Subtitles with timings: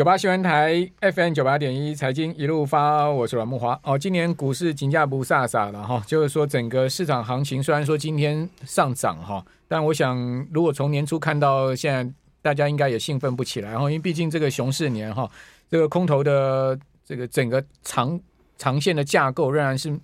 [0.00, 3.78] 九八新闻台 FM 九八点一财经一路发，我是阮慕华。
[3.82, 10.16] 哦，今年股市金价不飒飒了哈，就是说整个市场行情虽然说今天上涨哈，但我想
[10.54, 15.30] 如果从年初看到现在，大家应该也兴奋不起来哈，因为毕竟这个熊市年哈，
[15.68, 18.18] 这个空头的这个整个长
[18.56, 19.94] 长线的架构仍然是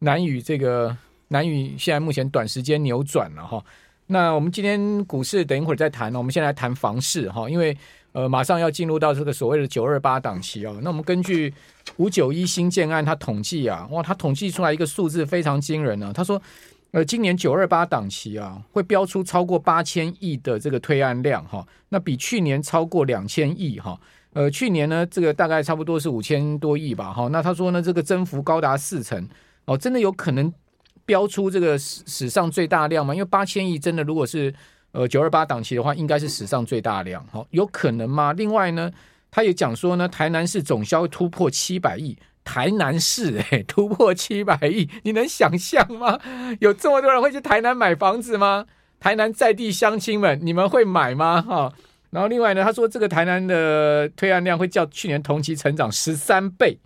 [0.00, 0.96] 难以这个
[1.28, 3.64] 难以现在目前短时间扭转了哈。
[4.08, 7.76] 那我们今天股市等一会儿再谈，我们先来谈房市哈，因为。
[8.14, 10.78] 呃，马上要进入到这个所谓的九二八档期哦。
[10.82, 11.52] 那我们根据
[11.96, 16.12] 五九一新建案，它统计啊，哇，它统计出来一个数字非常惊人呢、啊。
[16.12, 16.40] 他说，
[16.92, 21.66] 呃，今年九二八档期啊，会标出超过八千亿的这个推案量哈。
[21.88, 23.98] 那比去年超过两千亿哈。
[24.32, 27.26] 呃，去年呢，这个大概差不多是五千多亿吧哈。
[27.32, 29.28] 那他说呢，这个增幅高达四成
[29.64, 30.54] 哦，真的有可能
[31.04, 33.12] 标出这个史史上最大量吗？
[33.12, 34.54] 因为八千亿真的如果是。
[34.94, 38.32] 呃，九二八档期的话，应该是史上最大量，哈，有可能吗？
[38.32, 38.90] 另外呢，
[39.28, 46.20] 他也讲说呢，台南市总销突破七百亿，台南市 哎、突破七百亿，你能想象吗？
[46.60, 48.66] 有这么多人会去台南买房子吗？
[49.00, 51.42] 台南在地乡亲们，你们会买吗？
[51.42, 51.72] 哈，
[52.10, 56.78] 然后另外呢，他说这个台南的推案量会较去年同期成长十三倍。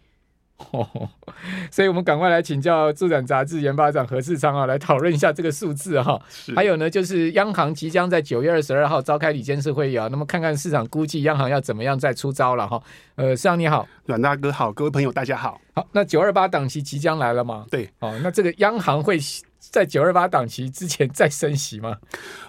[0.72, 0.86] 哦，
[1.70, 6.20] 所以我们赶快来请教助展杂志研发长何世昌啊，来讨论一下这个数字哈。
[6.54, 12.82] 还有呢，就是央行即将在九月二十二号召开理监事会议啊，那么看看市场估计央行要怎么样再出招了哈。
[13.14, 15.60] 呃，世昌你好，阮大哥好，各位朋友大家好。
[15.74, 17.64] 好，那九二八档期即将来了吗？
[17.70, 19.18] 对，哦，那这个央行会。
[19.70, 21.98] 在九二八档期之前再升息吗？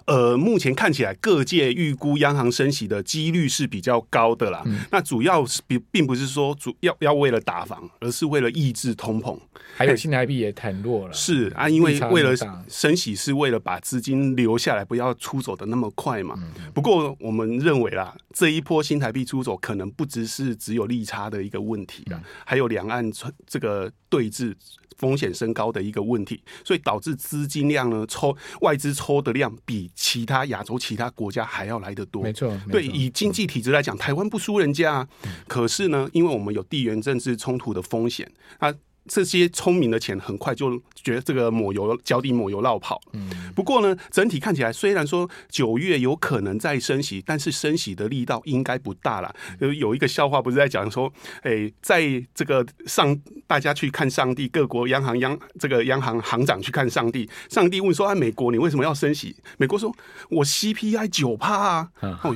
[0.05, 4.63] 呃，目前看起来各界预估央行升息的几率是比较高的啦。
[4.65, 9.37] 嗯、那主要是并并不是说主要要为了打房，而是为了抑制通膨。
[9.75, 11.13] 还有新台币也很弱了。
[11.13, 12.33] 是啊，因为为了
[12.67, 16.35] 升息是为了把资金留下来，不要出走的那么快嘛。
[16.37, 23.11] 嗯、不过我们认为啦，这一波新台币出走可能不只是只有利差的一个问题啦，嗯、还有两岸
[23.45, 24.55] 这个对峙。
[24.99, 32.21] 风险升高的一个问题，所以导致资金量呢，抽外资抽的量比其他亚洲其他国家还要来得多。
[32.21, 35.07] 没错，对，以经济体制来讲，台湾不输人家啊。
[35.47, 38.71] 可是呢，因为我们有地缘政治冲突的风险啊。
[39.07, 43.01] 这些聪明的钱很快就觉得这个抹油脚底抹油落跑。
[43.13, 49.33] 嗯，不过呢，整体看起来虽然说九月有可能再升息，但是升息的力道应该不大了。
[49.59, 51.11] 有有一个笑话不是在讲说，
[51.41, 52.01] 哎，在
[52.35, 59.91] 这个上大家去看上帝，各国央行央这个央行行长去看上帝，上帝问说：“啊，美国你为什么要升息？”美国说
[60.29, 62.35] ：“我 CPI 九趴啊。”哦。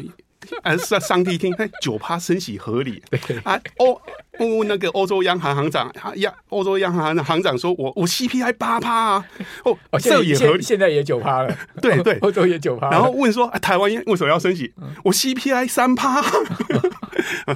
[0.63, 3.01] 还是上帝听，九趴升息合理。
[3.43, 4.01] 啊，欧
[4.39, 9.25] 欧那个欧洲央行行长，央欧洲央行行长说，我我 CPI 八趴啊，
[9.63, 12.89] 哦，这也合理，现在也九趴了，对对， 欧洲也九趴。
[12.89, 14.73] 然后问说，台湾为什么要升息？
[15.03, 17.55] 我 CPI 三趴，啊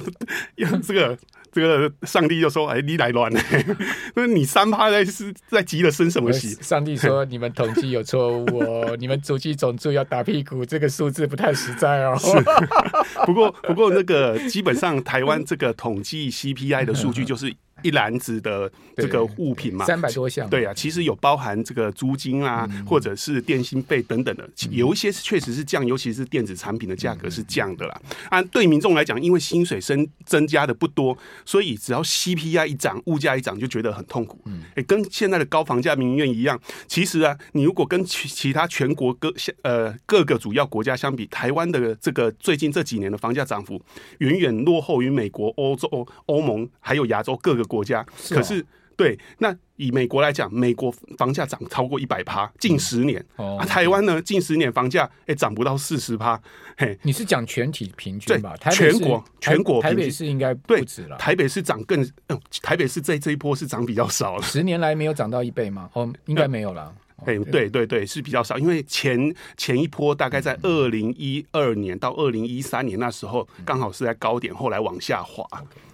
[0.86, 1.18] 这个。
[1.52, 3.40] 这个上帝就说：“哎，你来乱了？
[4.14, 12.30] 那你三趴在是在急了生什么气？”上帝说：“你们统计有错误哦，你们主计总注要打屁股，这个数字不太实在哦。”是，
[13.26, 17.54] 不过不过那个基本上台湾这个统计 CPI 的数据就是。
[17.82, 28.00] 一篮子的这个物品嘛，三百多项，对啊，其实有包含这个租金啊，或者是电信费等等的，有一些是确实是降，尤其是电子产品的价格是降的啦。
[28.30, 34.42] 啊，对民众来讲，因为薪水升增加的不多，所以只要 CPI 一涨，物价一涨就觉得很痛苦。
[34.74, 43.80] 哎，跟现在的高房价民怨一样，其实啊，你如果跟其其他全国各呃各个主要国家相比，台湾的这个最近这几年的房价涨幅
[44.18, 47.67] 远远落后于美国、欧洲、欧盟还有亚洲各个。
[47.68, 48.04] 国家。
[48.20, 56.40] 是、哦、可是对，那以美国来讲，美国房价涨超过一百趴，近十年、嗯、哦，啊，台湾呢，近十年房价哎涨不到四十趴，
[56.76, 58.56] 嘿，你是讲全体平均吧？
[58.60, 65.88] 对，全国全国台北市应该不止了，台北市涨更，嗯，台北市这这一波是涨比较少了，十年来没有涨到一倍吗？
[65.92, 75.46] 哦，应该没有了，哎、嗯，对对对，是比较少，因为前前一波大概在二零一二年到二零一三年那时候，刚好是在高点，后来往下滑，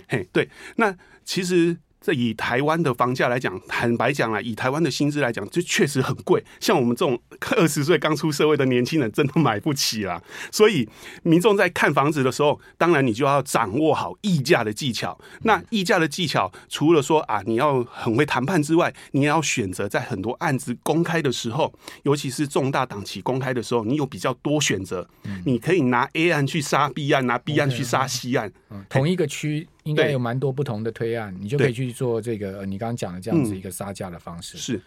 [0.09, 0.97] 嘿，对，那。
[1.25, 6.45] 其实，这以台湾的房价来讲，坦白讲啊，以台湾的薪资来讲，这确实很贵。
[6.61, 7.19] 像我们这种
[7.57, 10.23] 二十岁刚出社会的年轻人，真的买不起啦。
[10.53, 10.87] 所以，
[11.23, 15.19] 民众在看房子的时候，当然你就要掌握好议价的技巧。
[15.45, 21.73] 那议价的技巧，除了说啊，你要很会谈判之外，你也要选择在很多案子公开的时候，
[22.03, 25.09] 尤其是重大档期公开的时候，你有比较多选择。
[25.47, 28.53] 你可以拿 A 案去杀 B 案，拿 B 案去杀 C 案，
[28.91, 29.67] 同一个区。
[29.85, 34.57] 应该有蛮多不同的推案，你就可以去做这个你刚刚讲的这样子一个杀价的方式。
[34.57, 34.81] 是，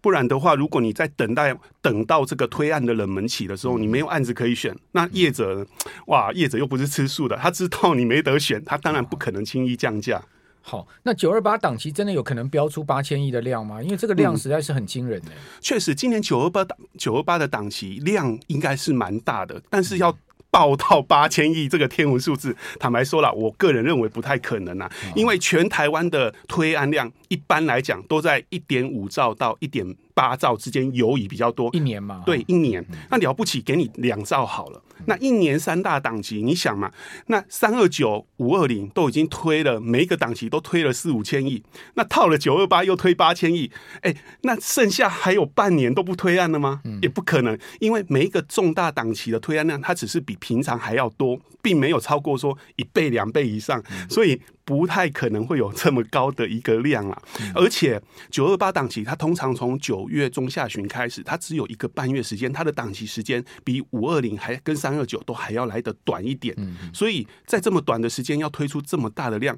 [0.00, 1.52] 不然的话，如果你在等待
[1.82, 5.66] 等到这个推案的冷门期的时候，你没有案子可以选，那业者
[6.06, 10.22] 哇，业者又不是吃素的，他知道你没得选，他当然不可能轻易降价。
[10.62, 13.82] 好，那九二八档期真的有可能标出八千亿的量吗？
[13.82, 15.32] 因为这个量实在是很惊人的。
[15.60, 20.16] 确实，今年九二八档九二八的档期量应该是蛮大的，但是要。
[20.50, 31.68] 报到八千亿这个天文数字，坦白说了，我个人认为不太可能啊，因为全台湾的推案量一般来讲都在一点五兆到一点八兆之间游移比较多。
[31.72, 34.82] 一年嘛，对，一年，那了不起，给你两兆好了。
[35.04, 36.90] 那一年三大档期，你想嘛，
[37.26, 41.62] 那三二九、五二零都已经推了，每一个档期都推了四五千亿，
[41.94, 43.70] 那套了九二八又推八千亿，
[44.00, 46.80] 哎，那剩下还有半年都不推案了吗？
[47.02, 54.40] 也不可能，因为每一个重大档期的推案量，它只是比平常还要多，并没有超过说一倍两倍以上，所以。
[54.66, 57.22] 不太可能会有这么高的一个量啊！
[57.54, 66.54] 而且九二八档期，它通常从九月中下旬开始，它只有一个半月时间，它的档期时间比五二零还跟三二九都还要来得短一点。
[66.92, 69.56] 所以在这么短的时间要推出这么大的量，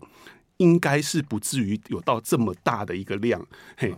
[0.59, 3.43] 应该是不至于有到这么大的一个量。
[3.79, 3.95] 嘿。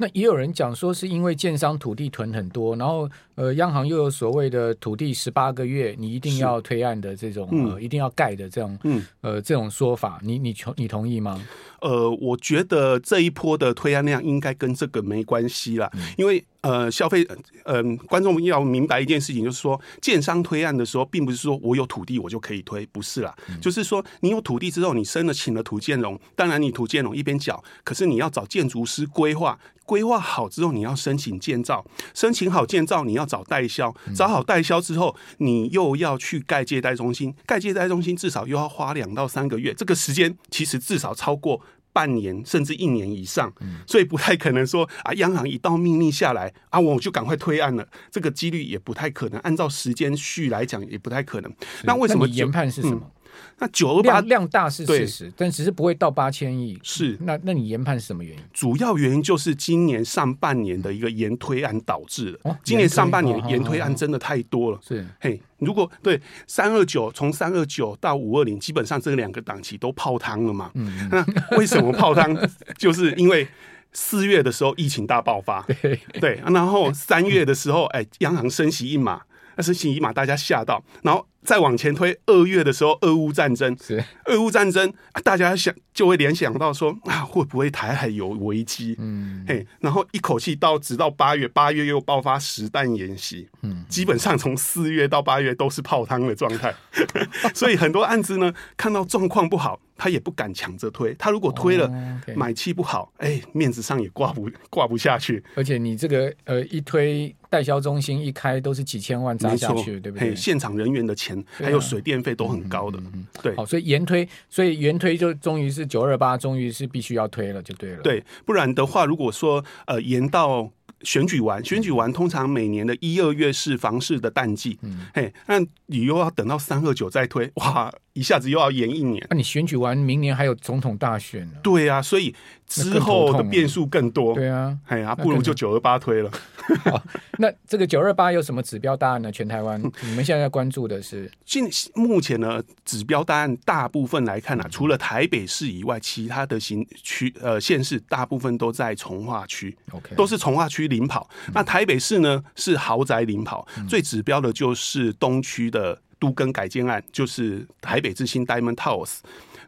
[0.00, 11.44] 那也有人讲说，是因为建商土地囤很多，然后呃，央行又有所谓的土地十八个月你一定要推案的这种，嗯、呃，一定要盖的这种，嗯，呃，这种说法，你你同你同意吗？
[11.80, 17.24] 呃，我觉得这一波的推案量应该跟这个没关系啦，嗯、因为呃，消费，
[17.64, 29.56] 嗯、呃，观众要明白一件事情，就是说，建商推案的时候，并不是说我有土地我就可以推，不是啦，嗯、就是说你有土地之后，你申了请了土建融，当然你土建融一边缴，可是你要找建筑师规划，
[29.88, 31.82] 规划好之后，你要申请建造，
[32.12, 41.62] 申请好建造，你要找代销，找好代销之后，你又要去盖借贷中心，盖借贷中心至少又要花两到三个月，这个时间其实至少超过。
[41.90, 43.52] 半年甚至一年以上，
[43.84, 49.40] 所以不太可能说啊，央行一道命令下来啊，我就赶快推案了，这个几率也不太可能。
[49.40, 51.52] 按照时间序来讲，也不太可能。
[51.82, 53.10] 那为什么研判是什么？
[53.58, 56.78] 那九二八量大是事实，但只是不会到八千亿。
[56.82, 58.42] 是，那那你研判是什么原因？
[58.52, 62.58] 主要原因就是今年上半年的一个延推案导致的。
[62.62, 64.78] 今年上半年延推案真的太多了。
[64.86, 70.70] 是，嘿，如果对三二九从三二九到五二零，基本上这两个档期都泡汤了嘛。
[70.74, 72.36] 嗯，那为什么泡汤？
[72.76, 73.48] 就是因为
[73.92, 79.22] 四月的时候疫情大爆发，对对，然后三月的时候，哎，央行升息一码，
[79.56, 81.26] 那升息一码大家吓到，然后。
[81.48, 84.04] 再往前推，二月的时候，俄乌战争，是。
[84.26, 84.92] 俄乌战争，
[85.24, 88.94] 大家想就会联想到说啊，会不会台海有危机？
[88.98, 96.74] 嗯，嘿，然后一口气到直到八月，八月又爆发实弹演习，嗯，基本上从四月到八月都是泡汤的状态，
[97.54, 101.90] 所以很多案子呢，看到状况不好，他也不敢抢着推，他如果推了，
[102.36, 110.36] 买气不好，哎，面子上也挂不挂不下去，而且你这个呃一推代销中心一开都是几千万砸下去，对不对？
[110.36, 111.37] 现场人员的钱。
[111.50, 112.98] 还有水电费都很高的，
[113.42, 118.02] 对，好，所以延推，所以延推就终于是九二八，终于是必须要推了，就对了。
[118.02, 120.70] 对，不然的话，如果说呃延到
[121.02, 127.92] 选举完，选举完通常每年的一二月是房市的淡季，嗯，嘿，那你又要等到三二九再推，哇。
[128.14, 131.52] 一下子又要延一年，那、啊、你选举完，明年还有总统大选呢？
[131.62, 132.34] 对啊，所以
[132.66, 134.34] 之后的变数更多。
[134.34, 136.28] 对啊，哎呀，不如就九二八推了。
[136.84, 137.02] 好，
[137.38, 139.32] 那这个九二八有什么指标大案呢？
[139.32, 141.30] 全台湾， 你们现在关注的是？
[141.44, 151.28] 现目前呢，指标大案大部分来看啊，除了台北市以外，其他的行区呃县市大部分都在从化区，OK，都是从化区领跑。
[151.46, 156.00] 嗯、那台北市呢是豪宅领跑，嗯、最指标的就是东区的。
[156.20, 159.18] 都更改建案就是台北之星 Diamond Towers，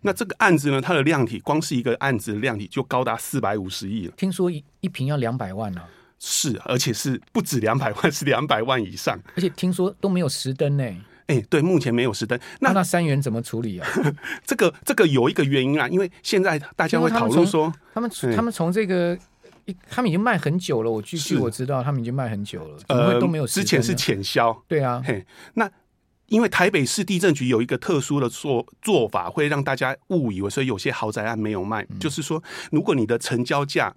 [0.01, 4.15] 那这个案子呢，它的量体光是一个案子的量体就高达四百五十亿了。
[4.17, 5.81] 听说一一平要两百万呢？
[6.21, 9.19] 是，而且是不止两百万，是两百万以上。
[9.35, 10.85] 而且听说都没有实灯呢。
[11.27, 12.39] 哎、欸，对，目前没有实灯。
[12.61, 13.89] 那那三元怎么处理啊？
[14.47, 19.19] 这个这个有一个原因啊，因为现在大家会讨论说，他们他们从这个，
[19.89, 20.91] 他们已经卖很久了。
[20.91, 23.47] 我据据我知道，他们已经卖很久了，怎么会都没有？
[23.47, 24.53] 之前是浅销。
[24.69, 25.71] 对啊，嘿，那。
[26.27, 31.85] 因为台北市地震局有一个特殊的做做法，会让大家误以为，所以有些豪宅案没有卖。
[31.91, 33.93] 嗯、就是说，如果你的成交价，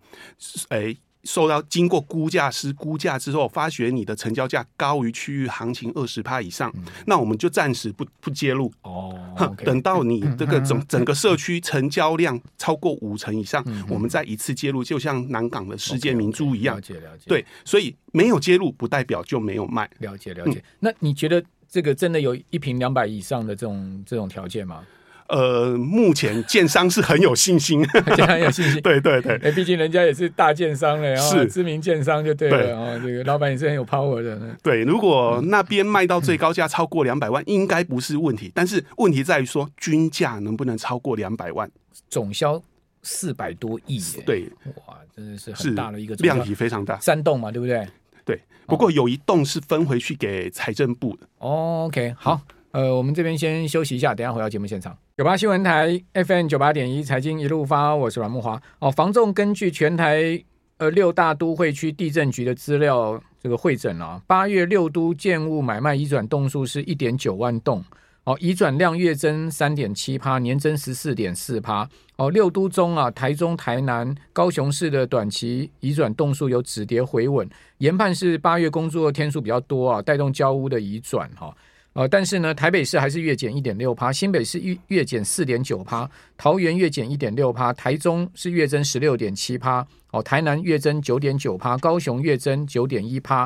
[0.69, 8.71] 诶，受到经过估价师估价之后，发觉你的成交价高于区域行情二十趴以上，嗯、那我们就暂时不不揭露。
[8.81, 16.79] 哦，okay, 等到你这个整 整个社区成交量超过五成以上，嗯、我们再一次揭露，就像南港的世界明珠一样。
[16.79, 17.23] Okay, okay, 了解了解。
[17.27, 19.89] 对，所以没有揭露不代表就没有卖。
[19.99, 20.59] 了解了解。
[20.59, 21.43] 嗯、那你觉得？
[21.73, 24.85] 这个真的有一平两百以上的这种这种条件吗？
[25.29, 27.83] 呃，目前建商是很有信心，
[28.27, 28.81] 很有信心。
[28.83, 32.99] 对对对，哎，毕竟人家也是大建商了，是知名建商就对了啊。
[33.03, 34.39] 这个老板也是很有 power 的。
[34.61, 38.51] 对，如果那边卖到最高价超过两百万，应该不是问题。
[38.53, 41.69] 但是问题在于说，均价能不能超过两百万？
[42.09, 42.61] 总销
[43.01, 44.49] 四百多亿，对，
[44.85, 46.99] 哇，真的是很大的一个量体非常大。
[46.99, 47.87] 三栋嘛，对不对？
[48.25, 51.27] 对，不过有一栋是分回去给财政部的。
[51.39, 52.41] 哦 OK，好。
[52.73, 54.97] 呃，我们这边先休息一下，等下回到节目现场。
[55.15, 58.59] 九八新闻台 FM 九八点一财经一路发，我是阮木华。
[58.79, 60.43] 哦，房仲根据全台
[60.77, 67.85] 呃六大都会区地政局的资料这个会诊啊，八月六都建物买卖移转栋数是一点九万栋，
[68.23, 71.87] 哦，移转量月增三点七趴，年增十四点四趴。
[72.15, 81.55] 哦，六都中啊，台中、台南、高雄市的短期移转栋数有止跌回稳，研判是八月工作天数比较多啊，带动交屋的移转哈。
[81.93, 93.43] 呃，但是呢，台北市还是月减一点六趴，新北市月月减四点九趴，桃园月减一点六趴，台中是月增十六点七趴，哦，台南月增九点九趴，高雄月增九点一趴，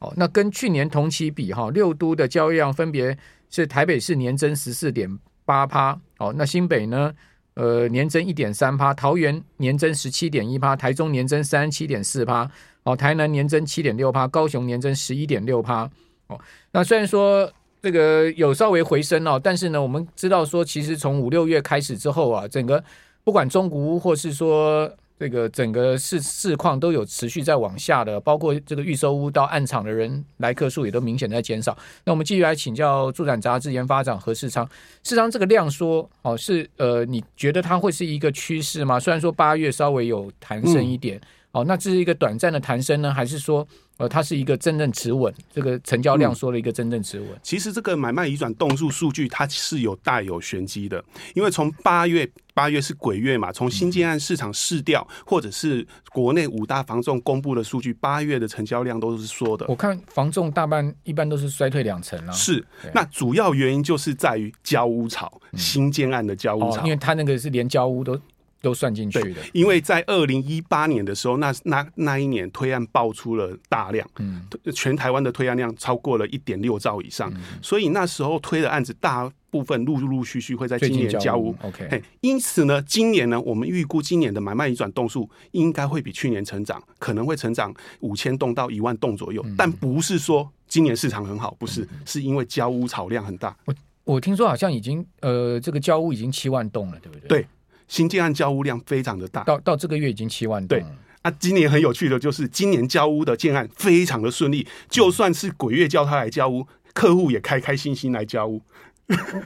[0.00, 3.16] 哦，那跟去年同期比哈，六都的交易量分别
[3.48, 5.08] 是台北市年增十四点
[5.44, 7.14] 八趴，哦，那新北呢，
[7.54, 12.50] 呃，年增一点三趴，桃园年增十七点一趴，台中年增三十七点四趴，
[12.82, 15.88] 哦，台南年增七点六趴，高雄年增十一点六趴，
[16.26, 16.36] 哦，
[16.72, 17.48] 那虽然说。
[17.84, 22.82] 这个有稍微回升哦，但是呢，我们知道说，其实从五六月开始之后啊，整个
[23.22, 31.76] 不管中古或是说这个整个市市况都有持续在往下的，包括这个预售屋到暗场的人来客数也都明显在减少。
[32.04, 34.66] 那我们继续来请教住展杂志研发长何世昌，
[35.02, 38.98] 世昌这个量缩哦，是呃，你觉得它会是一个趋势吗？
[38.98, 41.20] 虽然说八月稍微有弹升一点。
[41.52, 43.64] 哦，那这是一个短暂的弹升呢，还是说，
[43.96, 45.32] 呃，它是一个真正持稳？
[45.52, 47.28] 这个成交量说了一个真正持稳。
[47.42, 51.02] 其实这个买卖移转动数数据它是有带有玄机的，
[51.34, 59.64] 因为从八月八月是鬼月嘛，从新建案市场市调或者是国内五大房仲公布的数据，八月的成交量都是说的。
[59.68, 62.32] 我看房仲大半一般都是衰退两成了。
[62.32, 68.20] 是，那主要原因就是在于交屋潮，新建案的交屋潮，因为它那个是连交屋都。
[68.64, 74.42] 都算进去的，因为在二零一八年的时候，那那那一年推案爆出了大量，嗯，
[74.74, 81.54] 全台湾的推案量超过了一点六兆以上，嗯，所以那时候推的案子大部分陆陆续续会在今年交屋。
[81.62, 93.54] OK，因此呢，今年呢，我们预估今年的买卖移转动数应该会比去年成长，可能会成长五千栋到一万栋左右，嗯，但不是说今年市场很好，不是，嗯，是因为交屋炒量很大。
[93.66, 97.28] 我我听说好像已经呃，这个交屋已经七万栋了，对不对？
[97.28, 97.46] 对。
[97.88, 100.78] 新建案交屋量非常的大，到到这个月已经七万多。
[100.78, 100.86] 对
[101.22, 108.60] 啊，今年很有趣的就是，今年交屋的建案非常的顺利，就算是鬼月叫他来交屋，客户也开开心心来交屋。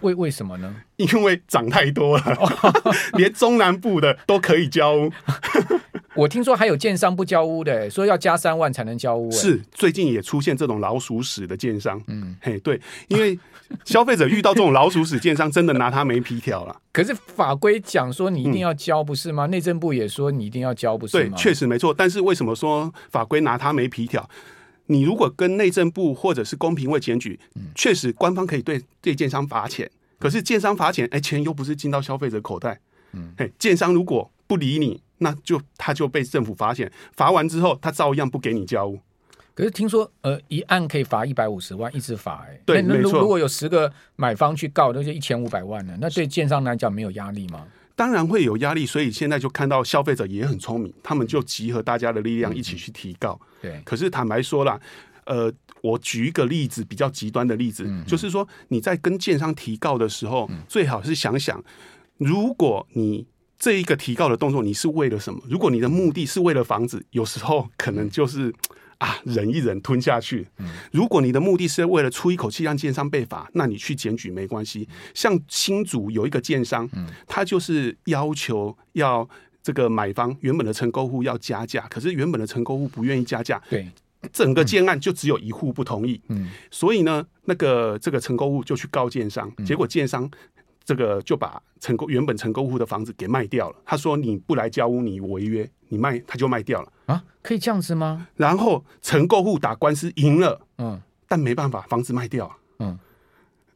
[0.02, 0.75] 为为什么呢？
[0.97, 2.73] 因为涨太多了，
[3.14, 5.12] 连中南部的都可以交屋。
[6.18, 9.30] 我听说还有建商不交屋的，说要加三万才能交屋。
[9.30, 12.02] 是，最近也出现这种老鼠屎的建商。
[12.08, 13.38] 嗯，嘿，对，因为
[13.84, 16.75] 消费者遇到这种老鼠屎建商，真的拿他没皮条了。
[16.92, 19.46] 可是法规讲说你一定要交，不是吗？
[19.46, 21.37] 内政部也说你一定要交，不是吗？
[21.37, 21.94] 对，确实没错。
[21.96, 24.28] 但是为什么说法规拿他没皮条？
[24.87, 27.38] 你如果跟内政部或者是公平会检举，
[27.76, 29.88] 确实官方可以对对建商罚钱。
[30.18, 32.80] 可是建商罚钱，哎，钱又不是进到消费者口袋。
[33.12, 35.00] 嗯，嘿，建商如果不理你。
[35.18, 38.98] 那就他就被政府罚钱，罚完之后他照样不给你交屋。
[39.54, 42.62] 可是听说呃一案可以罚一百五十万，一直罚哎、欸。
[42.64, 43.20] 对，没错。
[43.20, 45.96] 如果有十个买方去告，那就一千五百万了。
[46.00, 47.66] 那对建商来讲没有压力吗？
[47.96, 53.37] 当然会有压力，所以现在就看到消费者也很聪明，他们就集合大家的力量一起去提告。
[53.60, 53.82] 对、嗯。
[53.84, 54.80] 可是坦白说啦，
[55.25, 61.60] 呃，我举一个例子，比较极端的例子，嗯、就是说你在跟建商提告的时候，嗯、最好是想想，
[62.16, 63.26] 如果你。
[63.58, 65.42] 这一个提告的动作，你是为了什么？
[65.48, 68.54] 如果你的目的是为了房子，有时候可能就是
[68.98, 70.46] 啊，忍一忍，吞下去。
[70.92, 74.88] 如果你的目的是为了出一口气让建商被罚，那你去检举没关系。
[75.12, 76.88] 像新竹有一个建商，
[77.26, 79.28] 他就是要求要
[79.60, 83.88] 这个买方原本的承购户要加价，可是原本的承购户不愿意加价，对，
[84.32, 90.30] 整个建案就只有一户不同意，嗯，所以呢，那个这个承购户就去告建商，结果建商。
[90.88, 93.76] 这个就把成购原本成购户的房子给卖掉了。
[93.85, 97.23] 他说：“你不来交屋，你违约，你卖他就卖掉了啊？
[97.42, 102.99] 可以这样子吗？”然后成购户打官司赢了，嗯，但没办法，房子卖掉了，嗯，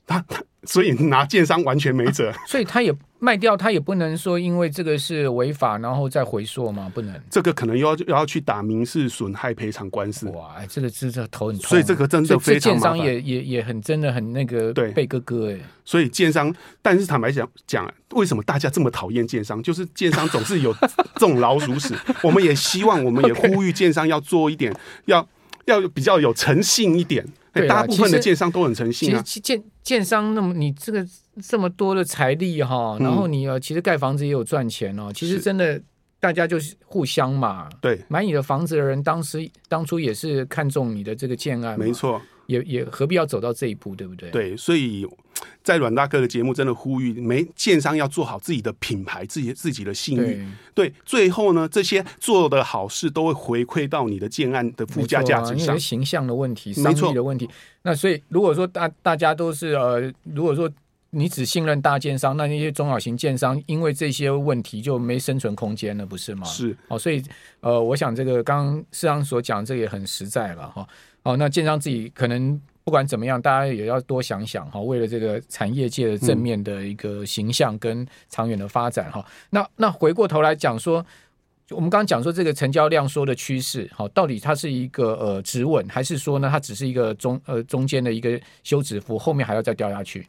[0.06, 2.94] 他他所以拿建商完全没辙， 所以他也。
[3.24, 6.90] 卖掉他也不能说，因为这个是违法，然后再回溯嘛？
[6.92, 10.28] 不能，这个可能又要又要去打民事损害赔偿官司。
[10.30, 12.72] 哇，这个真的头很痛，所以这个真的非常。
[12.72, 15.58] 建商也也也很真的很那个对贝哥哥哎。
[15.84, 19.62] 所以建商，但是坦白讲讲，为什么大家这么讨厌建商？
[19.62, 20.74] 就是建商总是有
[21.14, 21.94] 这种老鼠屎。
[22.24, 25.24] 我们也希望，我们也呼吁建商要做一点，要
[25.66, 27.24] 要比较有诚信一点。
[27.52, 29.22] 对，大部分的建商都很诚信啊。
[29.22, 31.06] 其实建建商，那么你这个
[31.42, 35.12] 这么多的财力哈，然后你呃，其实盖房子也有赚钱哦。
[35.14, 35.80] 其实真的，
[36.18, 37.68] 大家就是互相嘛。
[37.80, 42.20] 对，买你的房子的人，当时当初也是看中你的这个建案，没错。
[42.46, 44.28] 也也何必要走到这一步，对不对？
[44.30, 45.06] 对，所以
[45.62, 50.46] 在阮大哥的节目真的呼吁，没建商要做好自己的品牌，自己自己的信誉。
[50.74, 57.48] 对，最后呢，这些做的好事都会回馈到你的建案的附加价值上，啊、形象的问题，商誉的问题。
[57.82, 60.70] 那所以，如果说大大家都是呃，如果说
[61.10, 66.46] 你只信任大建商，那那些中小型建商因为这些问题就没生存空间了，不是吗？
[66.46, 67.22] 是哦，所以
[67.60, 70.88] 呃，我想这个刚刚市长所讲，这个也很实在了哈。
[71.24, 79.30] 哦，那建商自己可能不管怎么样，大家也要多想想哈，为了这个产业界的正面的一个形象跟长远的发展哈、嗯。
[79.50, 81.04] 那那回过头来讲说，
[81.70, 90.26] 我们刚刚讲说这个成交量缩的趋势，好，到底它是一个呃止稳，还是说呢，它只是一个中呃中间的一个休止符，后面还要再掉下去？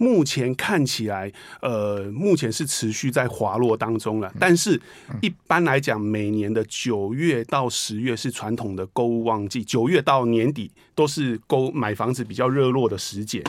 [0.00, 1.30] 目前看起来，
[1.60, 4.32] 呃，目前是持续在滑落当中了。
[4.40, 4.80] 但是，
[5.20, 13.44] 一般来讲，每年的九月到十月是传统的购物旺季，九月到年底都是购买房子比较热络的时节。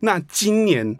[0.00, 0.96] 那今年。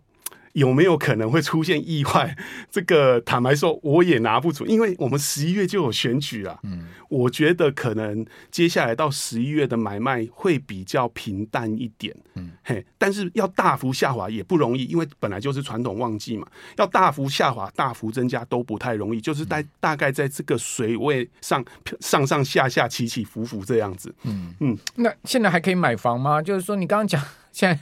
[0.57, 2.35] 有没有可能会出现意外？
[2.73, 6.59] 这个坦白说，我也拿不准，因为我们十一月就有选举了。
[6.63, 12.17] 嗯，我觉得可能接下来到十一月的买卖会比较平淡一点。
[12.37, 16.47] 嗯，嘿，但是要大幅下滑也不容易，因为本来就是传统旺季嘛。
[16.79, 21.63] 要大幅下滑、大幅增加都不太容易，就是在大概在这个水位上
[22.01, 24.15] 上上下下、起起伏伏这样子。
[24.23, 26.41] 嗯嗯，那现在还可以买房吗？
[26.41, 27.23] 就是说，你刚刚讲
[27.53, 27.79] 现在。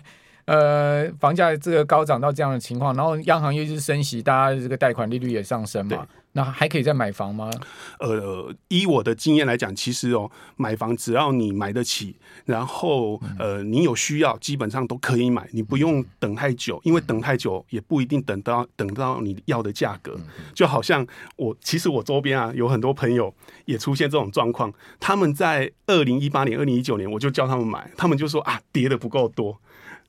[0.46, 7.50] 呃，房价这个高涨到这样的情况，然后央行又一直升息，大家这个贷款利率也上升嘛，那还可以再买房吗？
[7.98, 20.14] 呃，依我的经验来讲，其实哦，买房只要你买得起，然后呃，你有需要，基本上都可以买，你不用等太久，因为等太久也不一定等到等到你要的价格。
[20.52, 23.34] 就好像我，其实我周边啊有很多朋友
[23.64, 29.58] 也出现这种状况，他们在二零一八年、二零一九年，我就叫他们买，他们就说啊，跌的不够多。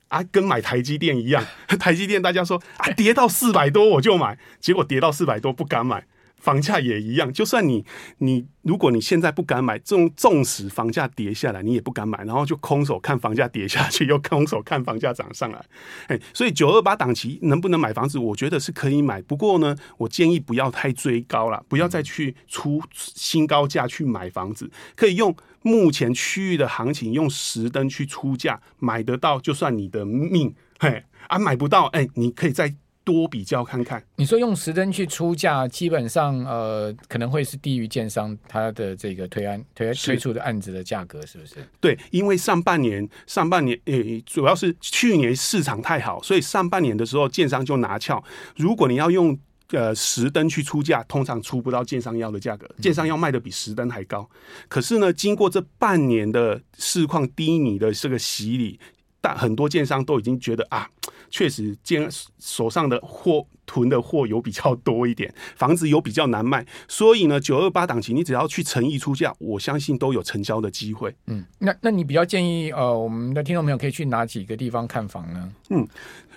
[0.08, 1.44] 啊，跟买台积电一样，
[1.78, 6.04] 台积电大家说啊，跌到四百多我就买，结果跌到四百多不敢买。
[6.38, 7.84] 房价也一样，就算你
[8.18, 15.64] 你如果你现在不敢买，纵纵使房价跌下来，你也不敢买，然后就空手看房价跌下去，又空手看房价涨上来。
[16.06, 18.18] 哎，所以九二八档期能不能买房子？
[18.18, 25.34] 我觉得是可以买，不过呢，我建议不要太追高了，不要再去出新高价去买房子，可以用
[25.66, 30.54] 目前区域的行情，用实登去出价买得到，就算你的命。
[30.78, 32.74] 嘿，啊，买不到，哎，你可以再。
[33.06, 41.54] 多比较看看，你说用实登去出价，基本上呃可能会是低于建商他的这个推案推推出的案子的价格，是不是？
[41.80, 48.20] 对，因为上半年上半年诶主要是去年市场太好，所以上半年的时候建商就拿翘。
[48.56, 49.38] 如果你要用
[49.72, 54.28] 呃十灯去出价，通常出不到建商要的价格，建商要卖的比十灯还高。
[54.68, 58.78] 可是呢，经过这半年的市况低迷的这个洗礼，
[59.20, 60.88] 但很多建商都已经觉得啊。
[61.28, 71.14] 确实，建手上的货囤的货有比较多一点，房子有比较难卖，所以呢，九二八档期你只要去诚意出价，我相信都有成交的机会。
[71.26, 75.52] 嗯，那那你比较建议呃，我们的听众朋友可以去哪几个地方看房呢？
[75.70, 75.86] 嗯，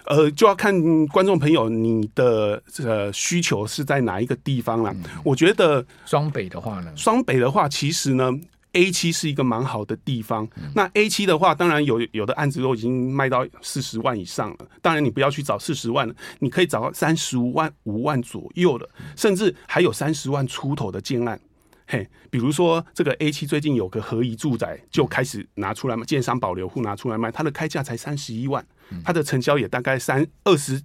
[0.06, 4.92] 呃，就要看观众朋友你的呃需求是在哪一个地方了。
[4.94, 5.04] 嗯。
[5.24, 8.32] 我觉得双北的话呢，双北的话，其实呢。
[8.74, 10.48] A 七是一个蛮好的地方。
[10.76, 14.58] 那 A 七的话，当然有有的案子都已经卖到四十万以上了。
[14.80, 21.42] 当然你不要去找四十万了，你可以找到三十五万、五万左右的，甚至还有三十万出头的建案。
[21.91, 28.63] 嘿，比如说这个 A 七最近有个合宜住宅就开始拿出来嘛，建商保留户拿出来卖，它的开价才三十一万，
[29.04, 30.80] 它的成交也大概三二十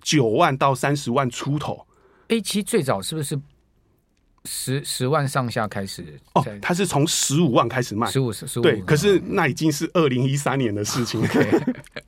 [0.00, 1.86] 九万到三十万出头。
[2.28, 3.38] A 七最早是不是？
[4.46, 6.04] 十十万上下开始
[6.34, 11.20] 哦，它是从十五万开始卖，十五十十五对，可是那已经是二零一三年的事情。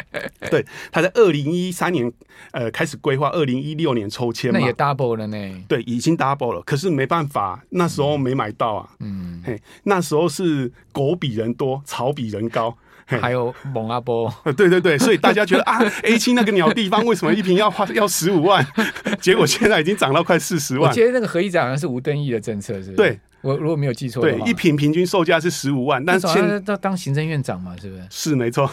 [0.51, 2.11] 对，他在二零一三年
[2.53, 5.65] 呃开始规划，二零一六年抽签嘛，那也 double 了呢。
[5.69, 8.89] 对，已经 double 了，可是没办法，那时候没买到啊。
[9.01, 12.75] 嗯，嘿，那时候是狗比人多，草比人高。
[13.21, 18.67] 还有蒙阿波， 对对对，所以大家觉得啊，A 七那个鸟地方为什么一瓶要花要十五万？
[19.21, 20.91] 结果现在已经涨到快四十万。
[20.91, 22.97] 我觉得那个合一展好像是吴登义的政策，是不是？
[22.97, 28.03] 对，我如果没有记错，对，一瓶平均售价是十五万，但是现在要当行政院长嘛，是不是？
[28.11, 28.71] 是没错。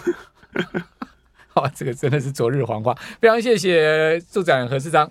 [1.56, 5.04] 好，这个真的是昨日黄花，非常谢谢助长何世璋。